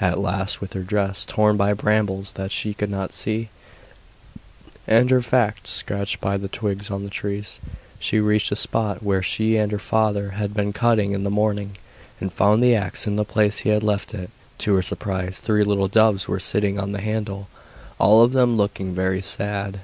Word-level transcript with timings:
At 0.00 0.20
last, 0.20 0.60
with 0.60 0.74
her 0.74 0.84
dress 0.84 1.24
torn 1.24 1.56
by 1.56 1.72
brambles 1.72 2.34
that 2.34 2.52
she 2.52 2.74
could 2.74 2.90
not 2.90 3.12
see, 3.12 3.48
and 4.86 5.10
her 5.10 5.20
fact 5.20 5.66
scratched 5.66 6.20
by 6.20 6.36
the 6.36 6.46
twigs 6.46 6.92
on 6.92 7.02
the 7.02 7.10
trees, 7.10 7.58
she 7.98 8.20
reached 8.20 8.50
the 8.50 8.54
spot 8.54 9.02
where 9.02 9.20
she 9.20 9.56
and 9.56 9.72
her 9.72 9.80
father 9.80 10.30
had 10.38 10.54
been 10.54 10.72
cutting 10.72 11.10
in 11.10 11.24
the 11.24 11.28
morning, 11.28 11.72
and 12.20 12.32
found 12.32 12.62
the 12.62 12.76
axe 12.76 13.08
in 13.08 13.16
the 13.16 13.24
place 13.24 13.58
he 13.62 13.70
had 13.70 13.82
left 13.82 14.14
it. 14.14 14.30
To 14.58 14.74
her 14.74 14.82
surprise, 14.82 15.40
three 15.40 15.64
little 15.64 15.88
doves 15.88 16.28
were 16.28 16.38
sitting 16.38 16.78
on 16.78 16.92
the 16.92 17.00
handle, 17.00 17.48
all 17.98 18.22
of 18.22 18.30
them 18.32 18.56
looking 18.56 18.94
very 18.94 19.20
sad. 19.22 19.80